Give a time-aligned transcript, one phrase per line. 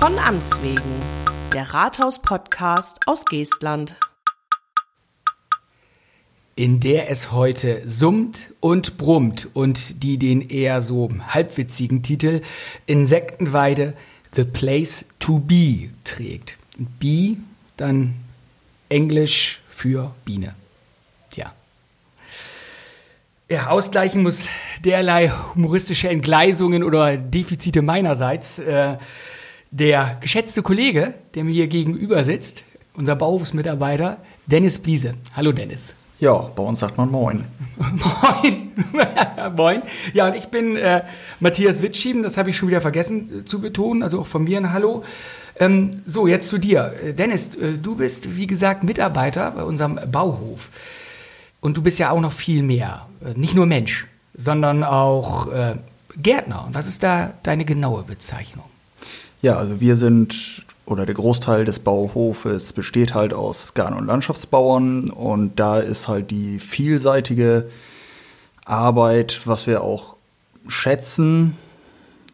[0.00, 0.80] Von Amts wegen,
[1.52, 3.96] der Rathaus-Podcast aus Geestland.
[6.56, 12.40] In der es heute summt und brummt und die den eher so halbwitzigen Titel
[12.86, 13.92] Insektenweide
[14.34, 16.56] The Place to Be trägt.
[16.78, 17.36] Bee,
[17.76, 18.14] dann
[18.88, 20.54] Englisch für Biene.
[21.30, 21.52] Tja.
[23.50, 24.46] Ja, ausgleichen muss
[24.82, 28.60] derlei humoristische Entgleisungen oder Defizite meinerseits.
[28.60, 28.96] Äh,
[29.70, 35.14] der geschätzte Kollege, der mir hier gegenüber sitzt, unser Bauhofsmitarbeiter, Dennis Bliese.
[35.34, 35.94] Hallo Dennis.
[36.18, 37.44] Ja, bei uns sagt man Moin.
[37.78, 38.72] Moin.
[39.56, 39.82] Moin.
[40.12, 41.04] Ja, und ich bin äh,
[41.38, 44.58] Matthias Wittschieben, das habe ich schon wieder vergessen äh, zu betonen, also auch von mir
[44.58, 45.02] ein Hallo.
[45.58, 46.92] Ähm, so, jetzt zu dir.
[47.02, 50.70] Äh, Dennis, äh, du bist, wie gesagt, Mitarbeiter bei unserem Bauhof.
[51.60, 53.06] Und du bist ja auch noch viel mehr.
[53.24, 55.76] Äh, nicht nur Mensch, sondern auch äh,
[56.16, 56.66] Gärtner.
[56.66, 58.64] Und was ist da deine genaue Bezeichnung?
[59.42, 65.10] Ja, also wir sind, oder der Großteil des Bauhofes besteht halt aus Garten- und Landschaftsbauern.
[65.10, 67.70] Und da ist halt die vielseitige
[68.64, 70.16] Arbeit, was wir auch
[70.68, 71.56] schätzen,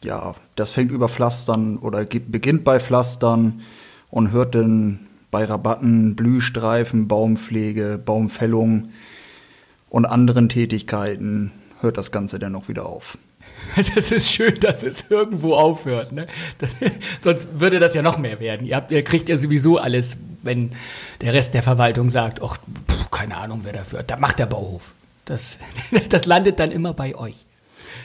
[0.03, 3.63] ja, das fängt über Pflastern oder beginnt bei Pflastern
[4.11, 8.91] und hört dann bei Rabatten, Blühstreifen, Baumpflege, Baumfällung
[9.91, 13.19] und anderen Tätigkeiten hört das Ganze dann noch wieder auf.
[13.95, 16.13] Das ist schön, dass es irgendwo aufhört.
[16.13, 16.27] Ne?
[16.59, 16.71] Das,
[17.21, 18.67] sonst würde das ja noch mehr werden.
[18.67, 20.73] Ihr, habt, ihr, kriegt ja sowieso alles, wenn
[21.21, 22.59] der Rest der Verwaltung sagt, ach,
[23.11, 24.03] keine Ahnung, wer dafür.
[24.03, 24.95] Da macht der Bauhof.
[25.25, 25.59] Das,
[26.09, 27.47] das landet dann immer bei euch.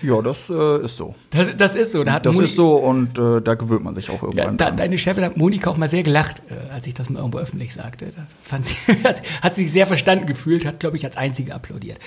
[0.02, 1.16] Ja, das äh, ist so.
[1.30, 2.04] Das, das ist so.
[2.04, 4.72] Da das Moni ist so und äh, da gewöhnt man sich auch irgendwann ja, da,
[4.72, 7.73] Deine Chefin hat Monika auch mal sehr gelacht, äh, als ich das mal irgendwo öffentlich
[7.73, 8.08] sagte.
[8.16, 12.00] Da fand sie, hat, hat sich sehr verstanden gefühlt, hat, glaube ich, als Einzige applaudiert.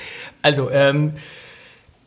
[0.42, 1.43] Also, ähm, äh,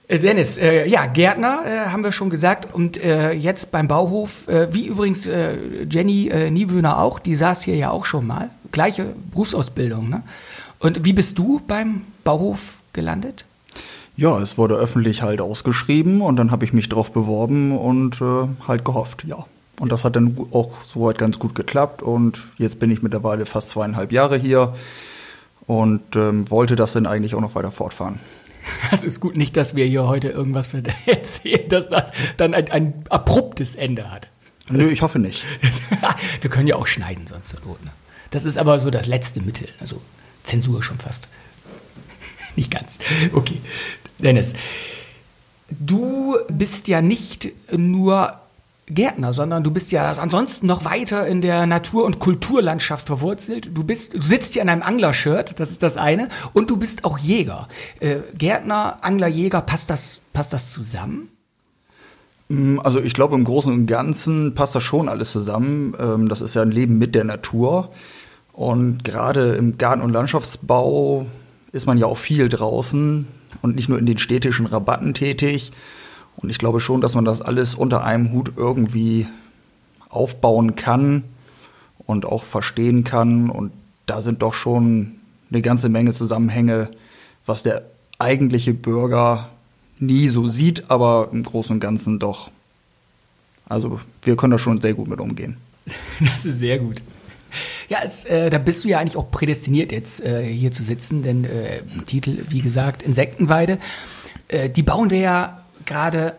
[0.09, 4.73] Dennis, äh, ja, Gärtner äh, haben wir schon gesagt und äh, jetzt beim Bauhof, äh,
[4.73, 9.05] wie übrigens äh, Jenny äh, Niewöhner auch, die saß hier ja auch schon mal, gleiche
[9.31, 10.09] Berufsausbildung.
[10.09, 10.23] Ne?
[10.79, 13.43] Und wie bist du beim Bauhof gelandet?
[14.15, 18.47] Ja, es wurde öffentlich halt ausgeschrieben und dann habe ich mich drauf beworben und äh,
[18.67, 19.45] halt gehofft, ja.
[19.79, 23.69] Und das hat dann auch soweit ganz gut geklappt und jetzt bin ich mittlerweile fast
[23.69, 24.73] zweieinhalb Jahre hier
[25.67, 28.19] und ähm, wollte das dann eigentlich auch noch weiter fortfahren.
[28.91, 30.69] Das ist gut, nicht, dass wir hier heute irgendwas
[31.05, 34.29] erzählen, dass das dann ein, ein abruptes Ende hat.
[34.69, 35.45] Nö, ich hoffe nicht.
[36.41, 37.83] wir können ja auch schneiden sonst zur Not.
[37.83, 37.91] Ne?
[38.29, 40.01] Das ist aber so das letzte Mittel, also
[40.43, 41.27] Zensur schon fast.
[42.55, 42.97] nicht ganz.
[43.33, 43.61] Okay.
[44.19, 44.53] Dennis,
[45.69, 48.39] du bist ja nicht nur
[48.89, 53.71] Gärtner, sondern du bist ja ansonsten noch weiter in der Natur- und Kulturlandschaft verwurzelt.
[53.73, 57.03] Du bist, du sitzt hier in einem Anglershirt, das ist das eine, und du bist
[57.03, 57.67] auch Jäger.
[57.99, 61.29] Äh, Gärtner, Angler, Jäger, passt das, passt das zusammen?
[62.47, 65.93] Mm, also ich glaube, im Großen und Ganzen passt das schon alles zusammen.
[65.99, 67.91] Ähm, das ist ja ein Leben mit der Natur.
[68.53, 71.25] Und gerade im Garten- und Landschaftsbau
[71.73, 73.27] ist man ja auch viel draußen
[73.61, 75.73] und nicht nur in den städtischen Rabatten tätig.
[76.37, 79.27] Und ich glaube schon, dass man das alles unter einem Hut irgendwie
[80.09, 81.23] aufbauen kann
[81.97, 83.49] und auch verstehen kann.
[83.49, 83.73] Und
[84.05, 85.15] da sind doch schon
[85.51, 86.89] eine ganze Menge Zusammenhänge,
[87.45, 87.83] was der
[88.19, 89.49] eigentliche Bürger
[89.99, 92.51] nie so sieht, aber im Großen und Ganzen doch.
[93.67, 95.57] Also wir können da schon sehr gut mit umgehen.
[96.19, 97.01] Das ist sehr gut.
[97.89, 101.23] Ja, als, äh, da bist du ja eigentlich auch prädestiniert, jetzt äh, hier zu sitzen,
[101.23, 103.79] denn äh, Titel, wie gesagt, Insektenweide,
[104.47, 106.35] äh, die bauen wir ja gerade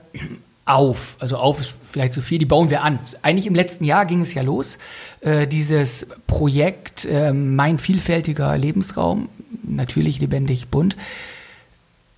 [0.64, 1.16] auf.
[1.18, 2.98] Also auf ist vielleicht zu viel, die bauen wir an.
[3.22, 4.78] Eigentlich im letzten Jahr ging es ja los,
[5.20, 9.28] äh, dieses Projekt äh, Mein vielfältiger Lebensraum,
[9.64, 10.96] natürlich lebendig bunt.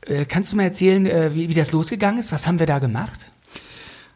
[0.07, 2.33] Äh, kannst du mir erzählen, äh, wie, wie das losgegangen ist?
[2.33, 3.31] Was haben wir da gemacht?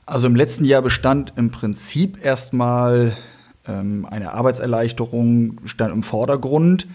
[0.07, 3.17] Also im letzten Jahr bestand im Prinzip erstmal
[3.67, 6.87] ähm, eine Arbeitserleichterung stand im Vordergrund.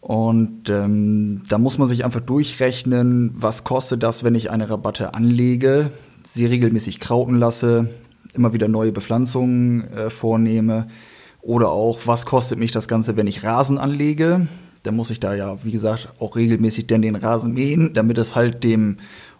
[0.00, 5.14] Und ähm, da muss man sich einfach durchrechnen, was kostet das, wenn ich eine Rabatte
[5.14, 5.90] anlege,
[6.24, 7.90] sie regelmäßig krauten lasse,
[8.34, 10.86] immer wieder neue Bepflanzungen äh, vornehme.
[11.42, 14.46] Oder auch, was kostet mich das Ganze, wenn ich Rasen anlege?
[14.82, 18.36] Da muss ich da ja, wie gesagt, auch regelmäßig denn den Rasen mähen, damit es
[18.36, 18.98] halt dem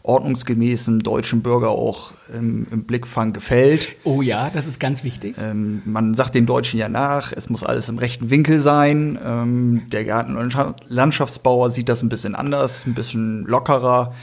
[0.09, 3.97] ordnungsgemäßen deutschen Bürger auch im, im Blickfang gefällt.
[4.05, 5.37] Oh ja, das ist ganz wichtig.
[5.41, 9.19] Ähm, man sagt den Deutschen ja nach, es muss alles im rechten Winkel sein.
[9.25, 10.57] Ähm, der Garten- und
[10.89, 14.15] Landschaftsbauer sieht das ein bisschen anders, ein bisschen lockerer.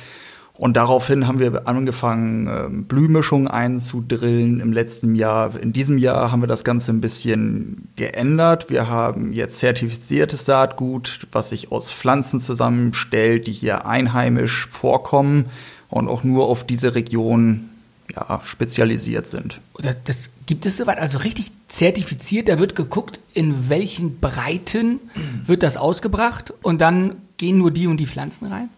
[0.57, 5.59] Und daraufhin haben wir angefangen, ähm, Blühmischungen einzudrillen im letzten Jahr.
[5.59, 8.69] In diesem Jahr haben wir das Ganze ein bisschen geändert.
[8.69, 15.45] Wir haben jetzt zertifiziertes Saatgut, was sich aus Pflanzen zusammenstellt, die hier einheimisch vorkommen
[15.89, 17.69] und auch nur auf diese Region
[18.15, 19.59] ja, spezialisiert sind.
[19.73, 24.99] Oder das gibt es soweit, also richtig zertifiziert, da wird geguckt, in welchen Breiten
[25.45, 28.69] wird das ausgebracht und dann gehen nur die und die Pflanzen rein?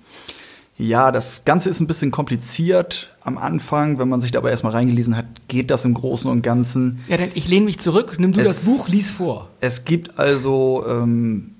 [0.80, 3.98] Ja, das Ganze ist ein bisschen kompliziert am Anfang.
[3.98, 7.00] Wenn man sich dabei erstmal reingelesen hat, geht das im Großen und Ganzen.
[7.08, 9.50] Ja, dann ich lehne mich zurück, nimm du Es- das Buch, lies vor.
[9.60, 11.56] Es gibt also ähm,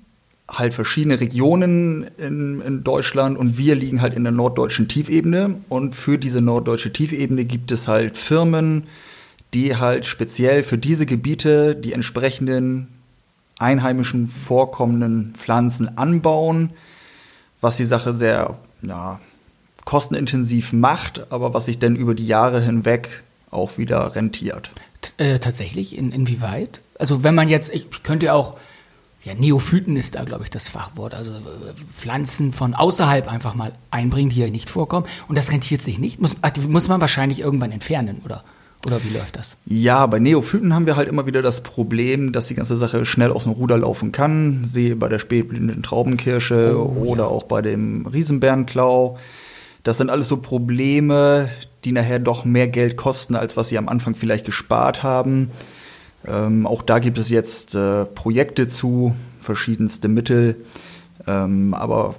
[0.48, 5.60] halt verschiedene Regionen in, in Deutschland und wir liegen halt in der norddeutschen Tiefebene.
[5.68, 8.84] Und für diese norddeutsche Tiefebene gibt es halt Firmen,
[9.54, 12.88] die halt speziell für diese Gebiete die entsprechenden
[13.58, 16.70] einheimischen vorkommenden Pflanzen anbauen,
[17.60, 19.20] was die Sache sehr ja,
[19.84, 24.70] kostenintensiv macht, aber was sich dann über die Jahre hinweg auch wieder rentiert.
[25.00, 26.82] T äh, tatsächlich, in, inwieweit?
[26.98, 28.56] Also wenn man jetzt, ich, ich könnte ja auch,
[29.28, 31.34] ja, Neophyten ist da, glaube ich, das Fachwort, also äh,
[31.94, 35.06] Pflanzen von außerhalb einfach mal einbringen, die hier nicht vorkommen.
[35.28, 36.20] Und das rentiert sich nicht.
[36.20, 36.36] Muss,
[36.66, 38.42] muss man wahrscheinlich irgendwann entfernen, oder?
[38.86, 39.56] Oder wie läuft das?
[39.66, 43.32] Ja, bei Neophyten haben wir halt immer wieder das Problem, dass die ganze Sache schnell
[43.32, 44.64] aus dem Ruder laufen kann.
[44.66, 49.18] Sehe bei der spätblühenden Traubenkirsche oder auch bei dem Riesenbärenklau.
[49.82, 51.48] Das sind alles so Probleme,
[51.84, 55.50] die nachher doch mehr Geld kosten, als was sie am Anfang vielleicht gespart haben.
[56.26, 60.56] Ähm, auch da gibt es jetzt äh, Projekte zu, verschiedenste Mittel.
[61.26, 62.16] Ähm, aber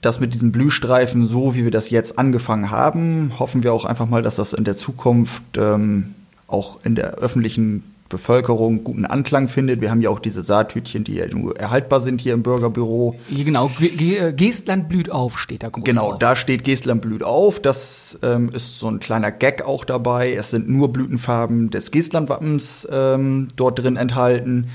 [0.00, 4.08] das mit diesen Blühstreifen, so wie wir das jetzt angefangen haben, hoffen wir auch einfach
[4.08, 6.14] mal, dass das in der Zukunft ähm,
[6.48, 9.80] auch in der öffentlichen Bevölkerung guten Anklang findet.
[9.80, 13.16] Wir haben ja auch diese Saattütchen, die ja nur erhaltbar sind hier im Bürgerbüro.
[13.30, 16.18] Genau, Ge Ge Geestland blüht auf, steht da groß Genau, drauf.
[16.18, 17.60] da steht Geestland blüht auf.
[17.60, 20.34] Das ähm, ist so ein kleiner Gag auch dabei.
[20.34, 24.68] Es sind nur Blütenfarben des Geestlandwappens ähm, dort drin enthalten.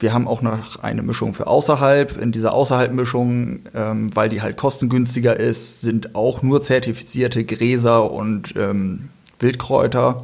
[0.00, 2.20] Wir haben auch noch eine Mischung für außerhalb.
[2.20, 8.54] In dieser Außerhalb-Mischung, ähm, weil die halt kostengünstiger ist, sind auch nur zertifizierte Gräser und
[8.56, 9.08] ähm,
[9.40, 10.22] Wildkräuter.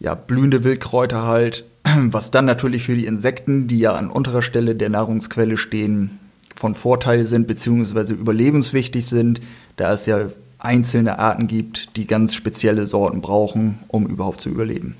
[0.00, 1.64] Ja, blühende Wildkräuter halt.
[1.84, 6.18] Was dann natürlich für die Insekten, die ja an unterer Stelle der Nahrungsquelle stehen,
[6.56, 9.40] von Vorteil sind, beziehungsweise überlebenswichtig sind,
[9.76, 14.94] da es ja einzelne Arten gibt, die ganz spezielle Sorten brauchen, um überhaupt zu überleben.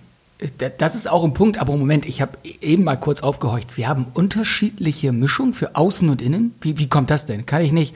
[0.57, 3.77] Da- Das ist auch ein Punkt, aber Moment, ich habe eben mal kurz aufgehorcht.
[3.77, 6.55] Wir haben unterschiedliche Mischungen für Außen und Innen.
[6.63, 7.45] Wie, wie kommt das denn?
[7.45, 7.95] Kann ich nicht,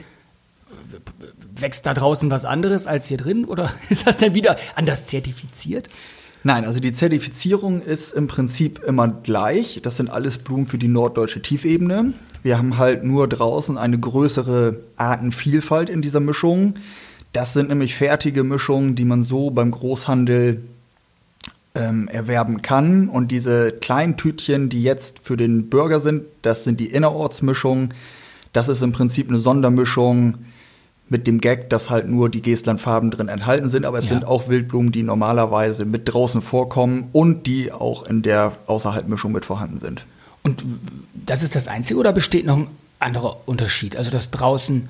[1.55, 3.45] wächst da draußen was anderes als hier drin?
[3.45, 5.87] Oder ist das denn wieder anders zertifiziert?
[6.47, 9.79] Nein, also die Zertifizierung ist im Prinzip immer gleich.
[9.81, 12.13] Das sind alles Blumen für die norddeutsche Tiefebene.
[12.43, 16.75] Wir haben halt nur draußen eine größere Artenvielfalt in dieser Mischung.
[17.33, 20.61] Das sind nämlich fertige Mischungen, die man so beim Großhandel
[21.73, 23.09] ähm, erwerben kann.
[23.09, 27.91] Und diese kleinen Tütchen, die jetzt für den Bürger sind, das sind die Innerortsmischungen.
[28.53, 30.35] Das ist im Prinzip eine Sondermischung
[31.07, 34.15] mit dem Gag, dass halt nur die Geestlandfarben drin enthalten sind, aber es Ja.
[34.15, 39.45] sind auch Wildblumen, die normalerweise mit draußen vorkommen und die auch in der Außerhalbmischung mit
[39.45, 40.03] vorhanden sind.
[40.43, 40.63] Und
[41.13, 42.67] das ist das Einzige oder besteht noch ein
[42.99, 43.95] anderer Unterschied?
[43.97, 44.89] Also dass draußen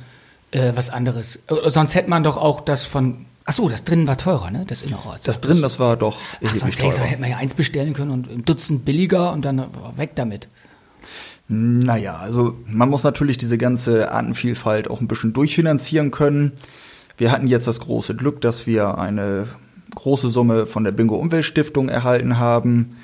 [0.51, 1.39] äh, was anderes.
[1.47, 3.25] Äh, Sonst hätte man doch auch das von.
[3.47, 4.65] Ach so, das drinnen war teurer, ne?
[4.67, 5.25] Das Innerorts.
[5.25, 6.97] Das drin, das war doch Ach, sonst teurer.
[6.99, 9.65] hätte man ja eins bestellen können und ein Dutzend billiger und dann
[9.97, 10.47] weg damit.
[11.47, 16.53] Naja, also man muss natürlich diese ganze Artenvielfalt auch ein bisschen durchfinanzieren können.
[17.17, 19.47] Wir hatten jetzt das große Glück, dass wir eine
[19.93, 22.97] große Summe von der Bingo Umweltstiftung erhalten haben.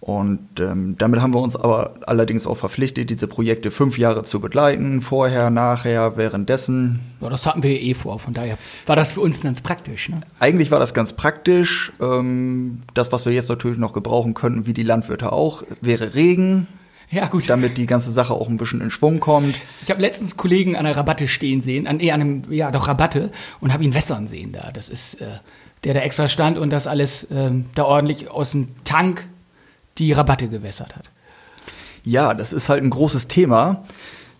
[0.00, 4.40] Und ähm, damit haben wir uns aber allerdings auch verpflichtet, diese Projekte fünf Jahre zu
[4.40, 5.00] begleiten.
[5.00, 6.98] Vorher, nachher, währenddessen.
[7.20, 10.08] Ja, das hatten wir eh vor, von daher war das für uns ganz praktisch.
[10.08, 10.20] Ne?
[10.40, 11.92] Eigentlich war das ganz praktisch.
[12.00, 16.66] Ähm, das, was wir jetzt natürlich noch gebrauchen könnten, wie die Landwirte auch, wäre Regen,
[17.12, 17.48] Ja, gut.
[17.48, 19.54] damit die ganze Sache auch ein bisschen in Schwung kommt.
[19.82, 22.88] Ich habe letztens Kollegen an der Rabatte stehen sehen, an, eher an einem, ja doch
[22.88, 24.70] Rabatte, und habe ihn wässern sehen da.
[24.72, 25.26] Das ist äh,
[25.84, 29.28] der, der extra stand und das alles ähm, da ordentlich aus dem Tank
[29.98, 31.10] die Rabatte gewässert hat.
[32.02, 33.84] Ja, das ist halt ein großes Thema.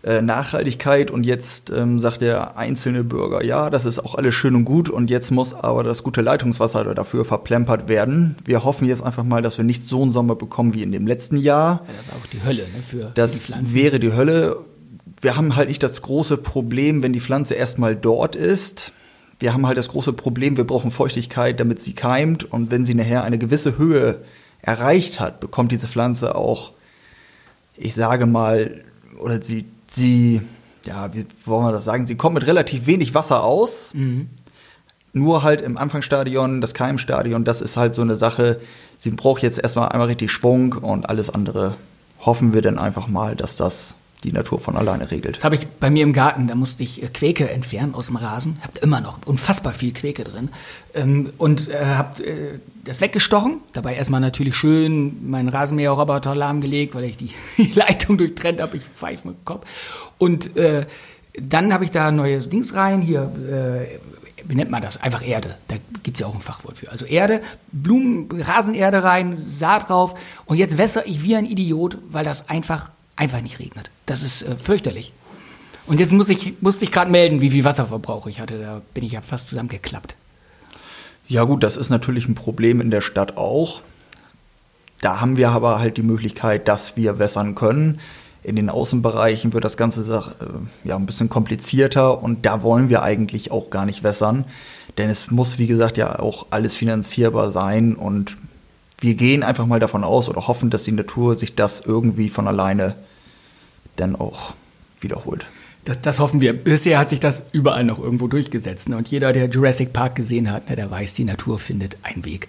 [0.05, 4.53] Äh, Nachhaltigkeit und jetzt ähm, sagt der einzelne Bürger, ja, das ist auch alles schön
[4.53, 8.35] und gut und jetzt muss aber das gute Leitungswasser dafür verplempert werden.
[8.43, 11.07] Wir hoffen jetzt einfach mal, dass wir nicht so einen Sommer bekommen wie in dem
[11.07, 11.85] letzten Jahr.
[11.87, 13.73] Ja, das war auch die Hölle ne, für die Das Pflanzen.
[13.73, 14.57] wäre die Hölle.
[15.21, 18.91] Wir haben halt nicht das große Problem, wenn die Pflanze erstmal dort ist.
[19.39, 22.43] Wir haben halt das große Problem, wir brauchen Feuchtigkeit, damit sie keimt.
[22.43, 24.17] Und wenn sie nachher eine gewisse Höhe
[24.61, 26.73] erreicht hat, bekommt diese Pflanze auch,
[27.77, 28.83] ich sage mal,
[29.21, 30.41] oder sie, sie,
[30.85, 32.07] ja, wie wollen wir das sagen?
[32.07, 33.91] Sie kommt mit relativ wenig Wasser aus.
[35.13, 38.59] Nur halt im Anfangsstadion, das Keimstadion, das ist halt so eine Sache.
[38.97, 41.75] Sie braucht jetzt erstmal einmal richtig Schwung und alles andere
[42.19, 45.37] hoffen wir dann einfach mal, dass das die Natur von alleine regelt.
[45.37, 48.15] Das habe ich bei mir im Garten, da musste ich äh, Quäke entfernen aus dem
[48.15, 48.57] Rasen.
[48.61, 50.49] Habe immer noch unfassbar viel Quäke drin.
[50.93, 53.59] Ähm, und äh, äh, das weggestochen.
[53.73, 57.17] Dabei erstmal natürlich schön meinen Rasenmäherroboter lahmgelegt, weil ich
[57.57, 58.77] die, Leitung durchtrennt habe.
[58.77, 59.67] Ich pfeife mit dem Kopf.
[60.17, 60.85] Und äh,
[61.41, 63.01] dann habe ich da neue Dings rein.
[63.01, 63.31] Hier,
[64.45, 65.01] wie nennt man das?
[65.01, 65.57] Einfach Erde.
[65.67, 66.91] Da gibt es ja auch ein Fachwort für.
[66.91, 70.13] Also Erde, Blumen, Rasenerde rein, Saat drauf.
[70.45, 73.91] Und jetzt wässer ich wie ein Idiot, weil das einfach einfach nicht regnet.
[74.05, 75.13] Das ist äh, fürchterlich.
[75.85, 78.59] Und jetzt muss ich, musste ich gerade melden, wie viel Wasserverbrauch ich hatte.
[78.59, 80.15] Da bin ich ja fast zusammengeklappt.
[81.27, 83.81] Ja gut, das ist natürlich ein Problem in der Stadt auch.
[85.01, 87.99] Da haben wir aber halt die Möglichkeit, dass wir wässern können.
[88.43, 90.01] In den Außenbereichen wird das Ganze
[90.39, 94.45] äh, ja ein bisschen komplizierter und da wollen wir eigentlich auch gar nicht wässern.
[94.97, 98.37] Denn es muss, wie gesagt, ja auch alles finanzierbar sein und
[99.03, 102.47] wir gehen einfach mal davon aus oder hoffen, dass die Natur sich das irgendwie von
[102.47, 102.95] alleine
[103.97, 104.53] dann auch
[104.99, 105.45] wiederholt.
[105.85, 106.53] Das, das, hoffen wir.
[106.53, 108.87] Bisher hat sich das überall noch irgendwo durchgesetzt.
[108.87, 108.95] Ne?
[108.95, 112.47] Und jeder, der Jurassic Park gesehen hat, ne, der weiß, die Natur findet einen Weg.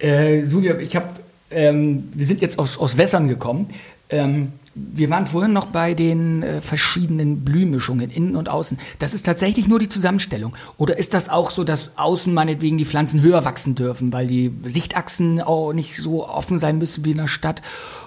[0.00, 1.08] Äh, Julia, ich habe,
[1.54, 3.68] ähm, wir sind jetzt aus, aus Wässern gekommen.
[4.10, 8.78] Ähm, wir waren vorhin noch bei den äh, verschiedenen Blühmischungen, innen und außen.
[8.98, 10.54] Das ist tatsächlich nur die Zusammenstellung.
[10.78, 14.52] Oder ist das auch so, dass außen meinetwegen die Pflanzen höher wachsen dürfen, weil die
[14.64, 17.62] Sichtachsen auch nicht so offen sein müssen wie in der Stadt?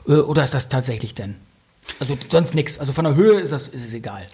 [0.08, 1.36] Äh, oder ist das tatsächlich denn?
[2.00, 2.80] Also sonst nichts.
[2.80, 4.26] Also von der Höhe ist, das, ist es egal.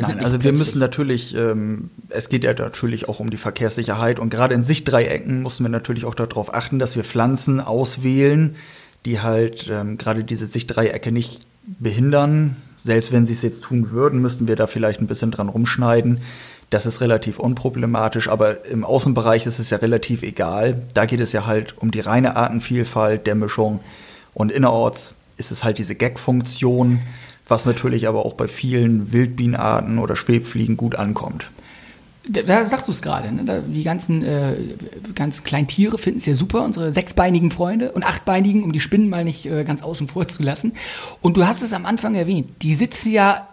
[0.00, 4.30] Nein, also wir müssen natürlich, ähm, es geht ja natürlich auch um die Verkehrssicherheit und
[4.30, 8.56] gerade in Sichtdreiecken müssen wir natürlich auch darauf achten, dass wir Pflanzen auswählen,
[9.04, 12.56] die halt ähm, gerade diese Sichtdreiecke nicht behindern.
[12.78, 16.20] Selbst wenn sie es jetzt tun würden, müssten wir da vielleicht ein bisschen dran rumschneiden.
[16.70, 20.82] Das ist relativ unproblematisch, aber im Außenbereich ist es ja relativ egal.
[20.94, 23.80] Da geht es ja halt um die reine Artenvielfalt der Mischung.
[24.34, 27.00] Und innerorts ist es halt diese Gag-Funktion,
[27.48, 31.50] was natürlich aber auch bei vielen Wildbienenarten oder Schwebfliegen gut ankommt.
[32.28, 33.62] Da, sagst du es gerade, ne?
[33.68, 34.56] die ganzen, äh,
[35.14, 39.08] ganzen kleinen Tiere finden es ja super, unsere sechsbeinigen Freunde und achtbeinigen, um die Spinnen
[39.08, 40.72] mal nicht äh, ganz außen vor zu lassen.
[41.20, 43.46] Und du hast es am Anfang erwähnt, die sitzen ja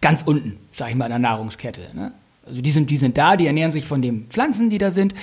[0.00, 1.82] ganz unten, sag ich mal, in der Nahrungskette.
[1.92, 2.12] Ne?
[2.46, 5.14] Also die sind, die sind da, die ernähren sich von den Pflanzen, die da sind.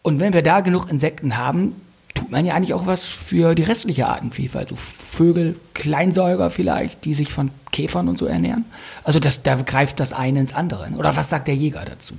[0.00, 1.74] Und wenn wir da genug Insekten haben,
[2.14, 4.70] tut man ja eigentlich auch was für die restliche Artenvielfalt.
[4.70, 4.76] So
[5.20, 8.64] Vögel, Kleinsäuger vielleicht, die sich von Käfern und so ernähren.
[9.04, 10.88] Also das, da greift das eine ins andere.
[10.96, 12.14] Oder was sagt der Jäger dazu?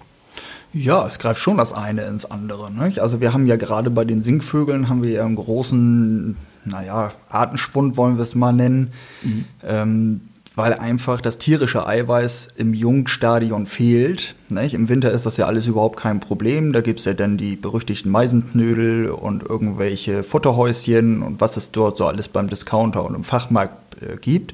[0.72, 2.72] Ja, es greift schon das eine ins andere.
[2.72, 3.00] Nicht?
[3.00, 7.98] Also wir haben ja gerade bei den Singvögeln haben wir ja einen großen, naja, Artenschwund
[7.98, 8.92] wollen wir es mal nennen.
[9.24, 9.46] Mhm.
[9.64, 10.22] Ähm,
[10.62, 14.36] weil einfach das tierische Eiweiß im Jungstadion fehlt.
[14.50, 14.76] Nicht?
[14.76, 16.72] Im Winter ist das ja alles überhaupt kein Problem.
[16.72, 21.98] Da gibt es ja dann die berüchtigten Meisenknödel und irgendwelche Futterhäuschen und was es dort
[21.98, 24.54] so alles beim Discounter und im Fachmarkt äh, gibt.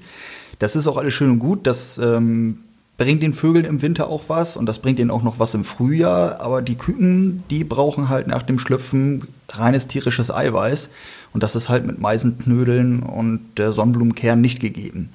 [0.59, 1.67] Das ist auch alles schön und gut.
[1.67, 2.59] Das ähm,
[2.97, 5.65] bringt den Vögeln im Winter auch was und das bringt ihnen auch noch was im
[5.65, 6.39] Frühjahr.
[6.39, 10.89] Aber die Küken, die brauchen halt nach dem Schlüpfen reines tierisches Eiweiß.
[11.33, 15.09] Und das ist halt mit Meisenknödeln und der Sonnenblumenkern nicht gegeben.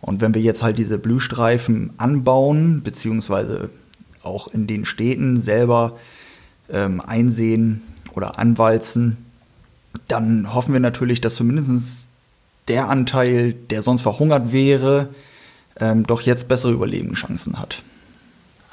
[0.00, 3.70] Und wenn wir jetzt halt diese Blühstreifen anbauen, beziehungsweise
[4.22, 5.98] auch in den Städten selber
[6.70, 7.82] ähm, einsehen
[8.14, 9.18] oder anwalzen,
[10.08, 12.06] dann hoffen wir natürlich, dass zumindest
[12.68, 15.08] der Anteil, der sonst verhungert wäre,
[15.78, 17.82] ähm, doch jetzt bessere Überlebenschancen hat.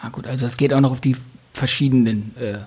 [0.02, 1.16] Ah gut, also es geht auch noch auf die
[1.54, 2.58] verschiedenen äh,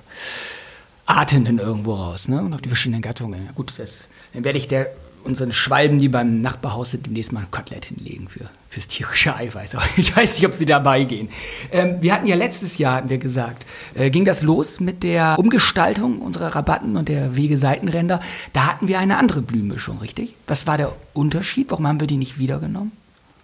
[1.07, 2.43] Arten irgendwo raus, ne?
[2.43, 3.47] Und auf die verschiedenen Gattungen.
[3.47, 4.93] Ja, gut, das, dann werde ich der
[5.25, 9.75] unseren Schwalben, die beim Nachbarhaus sind, demnächst mal ein Kotelett hinlegen für, fürs tierische Eiweiß.
[9.75, 11.29] Aber ich weiß nicht, ob sie dabei gehen.
[11.73, 15.39] Ähm, wir hatten ja letztes Jahr, hatten wir gesagt, äh, ging das los mit der
[15.39, 18.21] Umgestaltung unserer Rabatten und der Wegeseitenränder.
[18.53, 20.35] Da hatten wir eine andere Blühmischung, richtig?
[20.47, 21.71] Was war der Unterschied?
[21.71, 22.93] Warum haben wir die nicht wiedergenommen?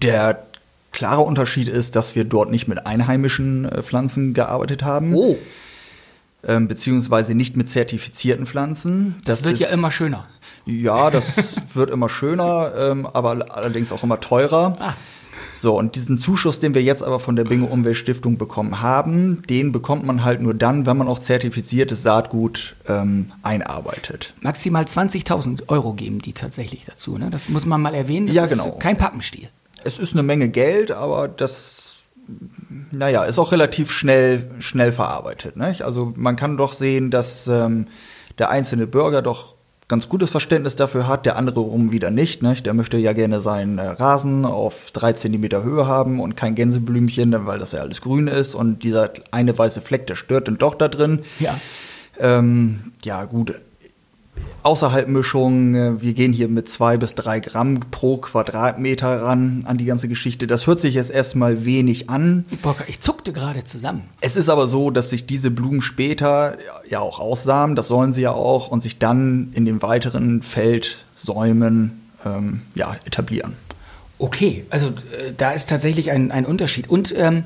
[0.03, 0.47] Der
[0.93, 5.15] klare Unterschied ist, dass wir dort nicht mit einheimischen äh, Pflanzen gearbeitet haben.
[5.15, 5.37] Oh.
[6.43, 9.17] Ähm, beziehungsweise nicht mit zertifizierten Pflanzen.
[9.25, 10.27] Das, das wird ja immer schöner.
[10.67, 14.77] Ja, das wird immer schöner, ähm, aber allerdings auch immer teurer.
[14.81, 14.95] Ah.
[15.55, 19.73] So, und diesen Zuschuss, den wir jetzt aber von der Bingo Umweltstiftung bekommen haben, den
[19.73, 24.35] bekommt man halt nur dann, wenn man auch zertifiziertes Saatgut ähm, einarbeitet.
[24.43, 27.31] Maximal 20.000 Euro geben die tatsächlich dazu, ne?
[27.31, 28.27] Das muss man mal erwähnen.
[28.27, 28.73] Das ja, genau.
[28.73, 29.49] kein Pappenstiel.
[29.83, 32.03] Es ist eine Menge Geld, aber das,
[32.91, 35.57] naja, ist auch relativ schnell, schnell verarbeitet.
[35.57, 35.83] Nicht?
[35.83, 37.87] Also man kann doch sehen, dass ähm,
[38.39, 39.56] der einzelne Bürger doch
[39.89, 42.43] ganz gutes Verständnis dafür hat, der andere rum wieder nicht.
[42.43, 42.55] Ne?
[42.55, 47.47] Der möchte ja gerne seinen äh, Rasen auf drei Zentimeter Höhe haben und kein Gänseblümchen,
[47.47, 50.75] weil das ja alles grün ist und dieser eine weiße Fleck, der stört dann doch
[50.75, 51.21] da drin.
[51.39, 51.59] Ja.
[52.19, 53.55] Ähm, ja, gut.
[54.63, 55.75] Außerhalb Mischung.
[55.75, 60.09] Äh, wir gehen hier mit zwei bis drei Gramm pro Quadratmeter ran an die ganze
[60.09, 60.47] Geschichte.
[60.47, 62.45] Das hört sich jetzt erstmal wenig an.
[62.89, 64.05] Ich zuckte gerade zusammen.
[64.21, 68.23] Es ist aber so, dass sich diese Blumen später ja auch aussamen, das sollen sie
[68.23, 73.55] ja auch, und sich dann in den weiteren Feldsäumen ähm, ja, etablieren.
[74.19, 76.89] Okay, also äh, da ist tatsächlich ein, ein Unterschied.
[76.89, 77.45] Und ähm,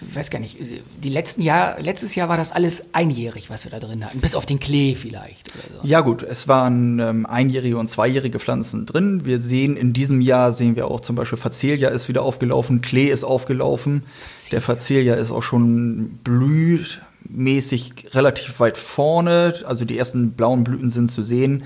[0.00, 0.58] weiß gar nicht,
[1.02, 4.34] die letzten Jahr, letztes Jahr war das alles einjährig, was wir da drin hatten, bis
[4.34, 5.48] auf den Klee vielleicht.
[5.48, 5.86] So.
[5.86, 9.24] Ja gut, es waren ähm, einjährige und zweijährige Pflanzen drin.
[9.24, 13.06] Wir sehen in diesem Jahr sehen wir auch zum Beispiel Facelia ist wieder aufgelaufen, Klee
[13.06, 14.02] ist aufgelaufen.
[14.34, 14.50] Facelia.
[14.50, 21.10] Der Facelia ist auch schon blühmäßig relativ weit vorne, also die ersten blauen Blüten sind
[21.10, 21.64] zu sehen.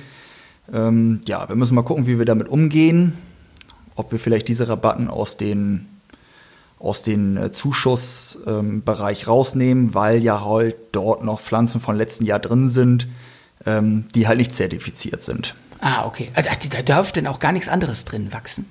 [0.73, 3.15] Ähm, ja, wir müssen mal gucken, wie wir damit umgehen,
[3.95, 5.87] ob wir vielleicht diese Rabatten aus den
[6.83, 12.41] aus den äh, Zuschussbereich ähm, rausnehmen, weil ja halt dort noch Pflanzen von letzten Jahr
[12.41, 13.07] drin sind,
[13.65, 15.55] ähm, die halt nicht zertifiziert sind.
[15.81, 16.31] Ah, okay.
[16.35, 18.67] Also da darf denn auch gar nichts anderes drin wachsen?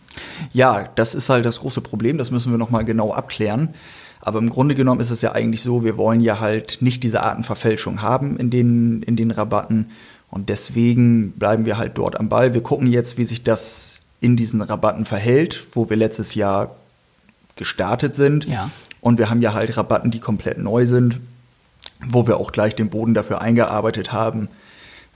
[0.51, 3.73] Ja, das ist halt das große Problem, das müssen wir nochmal genau abklären.
[4.19, 7.23] Aber im Grunde genommen ist es ja eigentlich so, wir wollen ja halt nicht diese
[7.23, 9.89] Artenverfälschung haben in den, in den Rabatten.
[10.29, 12.53] Und deswegen bleiben wir halt dort am Ball.
[12.53, 16.75] Wir gucken jetzt, wie sich das in diesen Rabatten verhält, wo wir letztes Jahr
[17.55, 18.45] gestartet sind.
[18.45, 18.69] Ja.
[19.01, 21.19] Und wir haben ja halt Rabatten, die komplett neu sind,
[22.05, 24.49] wo wir auch gleich den Boden dafür eingearbeitet haben.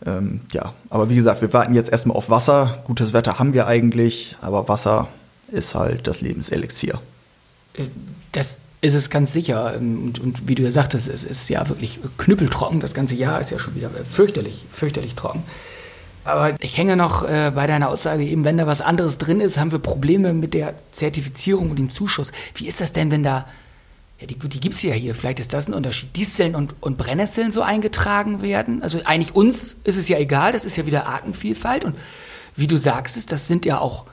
[0.05, 2.81] Ähm, ja, aber wie gesagt, wir warten jetzt erstmal auf Wasser.
[2.85, 5.07] Gutes Wetter haben wir eigentlich, aber Wasser
[5.49, 6.99] ist halt das Lebenselixier.
[8.31, 9.75] Das ist es ganz sicher.
[9.77, 12.79] Und, und wie du ja sagtest, es ist ja wirklich knüppeltrocken.
[12.79, 15.43] Das ganze Jahr ist ja schon wieder fürchterlich, fürchterlich trocken.
[16.25, 19.57] Aber ich hänge noch äh, bei deiner Aussage eben, wenn da was anderes drin ist,
[19.57, 22.31] haben wir Probleme mit der Zertifizierung und dem Zuschuss.
[22.55, 23.47] Wie ist das denn, wenn da,
[24.19, 26.97] ja, die, die gibt es ja hier, vielleicht ist das ein Unterschied, Disteln und, und
[26.97, 28.81] Brennnesseln so eingetragen werden?
[28.81, 31.85] Also eigentlich uns ist es ja egal, das ist ja wieder Artenvielfalt.
[31.85, 31.95] Und
[32.55, 34.05] wie du sagst, das sind ja auch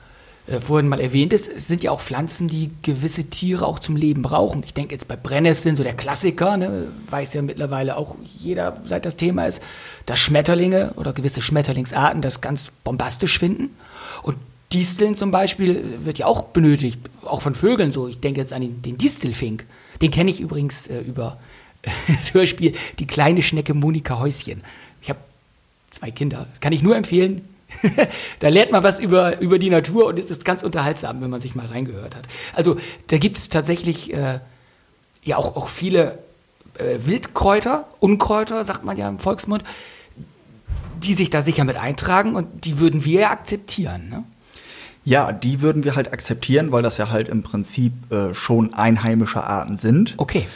[0.45, 3.95] äh, vorhin mal erwähnt ist, es sind ja auch Pflanzen, die gewisse Tiere auch zum
[3.95, 4.63] Leben brauchen.
[4.63, 9.05] Ich denke jetzt bei Brennnesseln, so der Klassiker, ne, weiß ja mittlerweile auch jeder, seit
[9.05, 9.61] das Thema ist,
[10.05, 13.69] dass Schmetterlinge oder gewisse Schmetterlingsarten das ganz bombastisch finden.
[14.21, 14.37] Und
[14.73, 18.07] Disteln zum Beispiel wird ja auch benötigt, auch von Vögeln so.
[18.07, 19.65] Ich denke jetzt an den, den Distelfink.
[20.01, 21.39] Den kenne ich übrigens äh, über
[22.07, 24.61] das Hörspiel Die kleine Schnecke Monika Häuschen.
[25.01, 25.19] Ich habe
[25.89, 26.47] zwei Kinder.
[26.59, 27.47] Kann ich nur empfehlen,
[28.39, 31.41] da lernt man was über, über die Natur und es ist ganz unterhaltsam, wenn man
[31.41, 32.27] sich mal reingehört hat.
[32.53, 34.39] Also da gibt es tatsächlich äh,
[35.23, 36.19] ja auch, auch viele
[36.77, 39.63] äh, Wildkräuter, Unkräuter, sagt man ja im Volksmund,
[41.01, 44.09] die sich da sicher mit eintragen und die würden wir ja akzeptieren.
[44.09, 44.23] Ne?
[45.05, 49.43] Ja, die würden wir halt akzeptieren, weil das ja halt im Prinzip äh, schon einheimische
[49.43, 50.13] Arten sind.
[50.17, 50.47] Okay.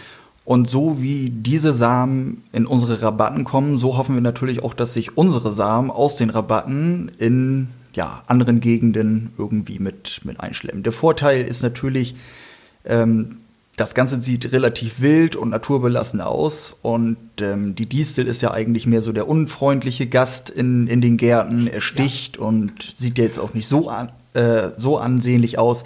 [0.47, 4.93] Und so wie diese Samen in unsere Rabatten kommen, so hoffen wir natürlich auch, dass
[4.93, 10.83] sich unsere Samen aus den Rabatten in ja, anderen Gegenden irgendwie mit, mit einschlemmen.
[10.83, 12.15] Der Vorteil ist natürlich,
[12.85, 13.39] ähm,
[13.75, 18.87] das Ganze sieht relativ wild und naturbelassen aus und ähm, die Distel ist ja eigentlich
[18.87, 21.67] mehr so der unfreundliche Gast in, in den Gärten.
[21.67, 22.43] Er sticht ja.
[22.43, 25.83] und sieht jetzt auch nicht so, an, äh, so ansehnlich aus.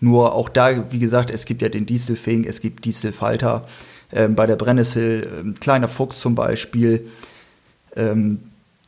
[0.00, 3.64] Nur auch da, wie gesagt, es gibt ja den Distelfink, es gibt Distelfalter
[4.12, 7.08] ähm, bei der Brennnessel, ähm, kleiner Fuchs zum Beispiel.
[7.96, 8.40] Ähm,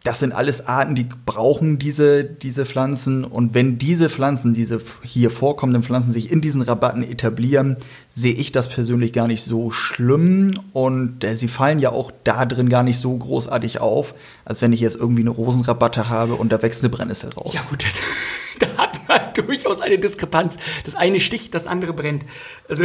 [0.05, 3.25] das sind alles Arten, die brauchen diese, diese Pflanzen.
[3.25, 7.79] Und wenn diese Pflanzen, diese hier vorkommenden Pflanzen sich in diesen Rabatten etablieren,
[8.13, 10.61] sehe ich das persönlich gar nicht so schlimm.
[10.75, 14.75] Und äh, sie fallen ja auch da drin gar nicht so großartig auf, als wenn
[14.75, 17.55] ich jetzt irgendwie eine Rosenrabatte habe und da wächst eine Brennnessel raus.
[17.55, 17.99] Ja gut, das,
[18.59, 20.59] da hat man durchaus eine Diskrepanz.
[20.85, 22.27] Das eine sticht, das andere brennt.
[22.69, 22.85] Also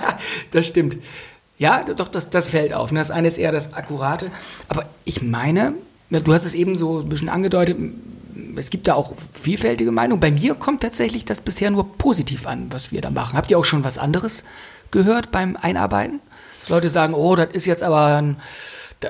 [0.50, 0.98] das stimmt.
[1.58, 2.92] Ja, doch, das, das fällt auf.
[2.92, 4.30] Das eine ist eher das Akkurate.
[4.68, 5.74] Aber ich meine,
[6.10, 7.78] du hast es eben so ein bisschen angedeutet,
[8.56, 10.20] es gibt da auch vielfältige Meinungen.
[10.20, 13.36] Bei mir kommt tatsächlich das bisher nur positiv an, was wir da machen.
[13.36, 14.44] Habt ihr auch schon was anderes
[14.90, 16.20] gehört beim Einarbeiten?
[16.60, 18.36] Dass Leute sagen, oh, das ist jetzt aber ein,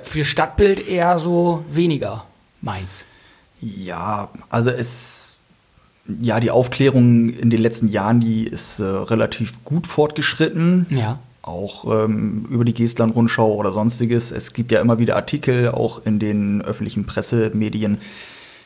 [0.02, 2.24] für Stadtbild eher so weniger
[2.60, 3.04] meins.
[3.60, 5.24] Ja, also es
[6.20, 10.86] ja, die Aufklärung in den letzten Jahren, die ist äh, relativ gut fortgeschritten.
[10.88, 14.30] Ja auch ähm, über die Gestland-Rundschau oder sonstiges.
[14.30, 17.98] Es gibt ja immer wieder Artikel, auch in den öffentlichen Pressemedien.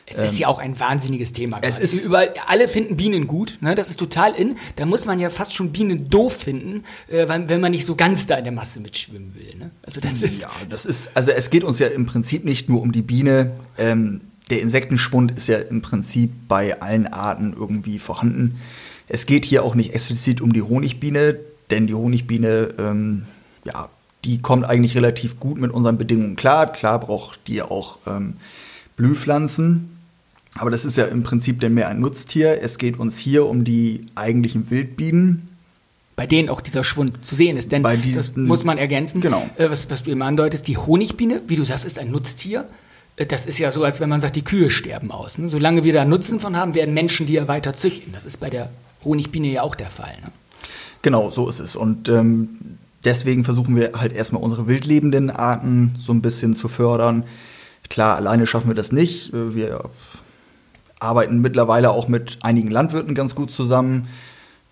[0.07, 1.59] Es ist ja auch ein wahnsinniges Thema.
[1.61, 3.75] Es ist Überall, alle finden Bienen gut, ne?
[3.75, 4.55] das ist total in.
[4.75, 8.27] Da muss man ja fast schon Bienen doof finden, äh, wenn man nicht so ganz
[8.27, 9.55] da in der Masse mitschwimmen will.
[9.57, 9.71] Ne?
[9.85, 12.81] Also das ist ja, das ist, also es geht uns ja im Prinzip nicht nur
[12.81, 13.53] um die Biene.
[13.77, 18.57] Ähm, der Insektenschwund ist ja im Prinzip bei allen Arten irgendwie vorhanden.
[19.07, 21.39] Es geht hier auch nicht explizit um die Honigbiene,
[21.71, 23.23] denn die Honigbiene, ähm,
[23.65, 23.89] ja,
[24.25, 26.71] die kommt eigentlich relativ gut mit unseren Bedingungen klar.
[26.71, 28.35] Klar braucht die auch ähm,
[28.97, 29.97] Blühpflanzen.
[30.55, 32.61] Aber das ist ja im Prinzip denn mehr ein Nutztier.
[32.61, 35.47] Es geht uns hier um die eigentlichen Wildbienen.
[36.17, 38.03] Bei denen auch dieser Schwund zu sehen ist, denn Bei das
[38.33, 39.21] diesen- muss man ergänzen.
[39.21, 39.49] Genau.
[39.57, 42.67] Äh, was, was du eben andeutest, die Honigbiene, wie du sagst, ist ein Nutztier.
[43.15, 45.37] Äh, Das ist ja so, als wenn man sagt, die Kühe sterben aus.
[45.37, 45.47] Ne?
[45.49, 48.11] Solange wir da Nutzen von haben, werden Menschen die ja weiter züchten.
[48.13, 48.69] Das ist bei der
[49.05, 50.13] Honigbiene ja auch der Fall.
[50.21, 50.31] Ne?
[51.01, 51.75] Genau, so ist es.
[51.75, 57.23] Und ähm, deswegen versuchen wir halt erstmal unsere wildlebenden Arten so ein bisschen zu fördern.
[57.89, 59.31] Klar, alleine schaffen wir das nicht.
[59.33, 59.83] Wir
[60.99, 64.07] arbeiten mittlerweile auch mit einigen Landwirten ganz gut zusammen,